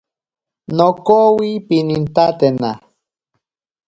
[0.77, 2.71] Nokowi pinintatena.